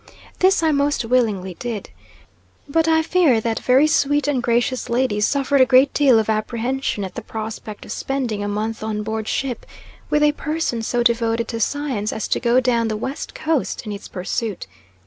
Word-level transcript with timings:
This 0.39 0.63
I 0.63 0.71
most 0.71 1.05
willingly 1.05 1.55
did. 1.59 1.91
But 2.67 2.87
I 2.87 3.03
fear 3.03 3.39
that 3.39 3.59
very 3.59 3.85
sweet 3.85 4.27
and 4.27 4.41
gracious 4.41 4.89
lady 4.89 5.21
suffered 5.21 5.61
a 5.61 5.65
great 5.67 5.93
deal 5.93 6.17
of 6.17 6.27
apprehension 6.27 7.03
at 7.03 7.13
the 7.13 7.21
prospect 7.21 7.85
of 7.85 7.91
spending 7.91 8.43
a 8.43 8.47
month 8.47 8.81
on 8.83 9.03
board 9.03 9.27
ship 9.27 9.63
with 10.09 10.23
a 10.23 10.31
person 10.31 10.81
so 10.81 11.03
devoted 11.03 11.47
to 11.49 11.59
science 11.59 12.11
as 12.11 12.27
to 12.29 12.39
go 12.39 12.59
down 12.59 12.87
the 12.87 12.97
West 12.97 13.35
Coast 13.35 13.85
in 13.85 13.91
its 13.91 14.07
pursuit. 14.07 14.65